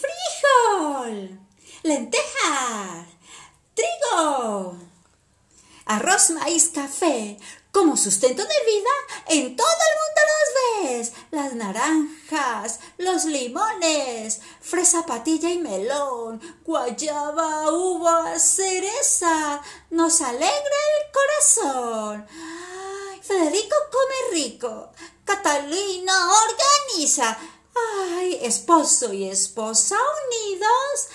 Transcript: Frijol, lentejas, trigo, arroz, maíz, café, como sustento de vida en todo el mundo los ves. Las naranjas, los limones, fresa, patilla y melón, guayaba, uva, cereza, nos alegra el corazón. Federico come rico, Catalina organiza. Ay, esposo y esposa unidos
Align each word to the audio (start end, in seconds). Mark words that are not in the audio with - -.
Frijol, 0.00 1.38
lentejas, 1.82 3.06
trigo, 3.74 4.78
arroz, 5.84 6.30
maíz, 6.30 6.70
café, 6.70 7.38
como 7.70 7.98
sustento 7.98 8.42
de 8.42 8.48
vida 8.48 8.90
en 9.28 9.54
todo 9.56 9.66
el 9.66 9.94
mundo 10.00 10.20
los 10.28 10.48
ves. 10.82 11.12
Las 11.30 11.52
naranjas, 11.54 12.80
los 12.96 13.26
limones, 13.26 14.40
fresa, 14.62 15.04
patilla 15.04 15.50
y 15.50 15.58
melón, 15.58 16.40
guayaba, 16.64 17.70
uva, 17.72 18.38
cereza, 18.38 19.60
nos 19.90 20.22
alegra 20.22 20.48
el 20.48 21.12
corazón. 21.12 22.26
Federico 23.28 23.76
come 23.90 24.40
rico, 24.40 24.90
Catalina 25.22 26.30
organiza. 26.32 27.38
Ay, 28.14 28.38
esposo 28.40 29.12
y 29.12 29.28
esposa 29.28 29.96
unidos 30.24 31.08